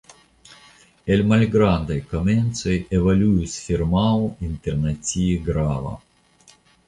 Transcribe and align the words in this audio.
El 1.15 1.19
malgrandaj 1.31 1.97
komencoj 2.13 2.79
evoluis 2.99 3.59
firmao 3.67 4.25
internacie 4.49 5.37
grava. 5.51 5.93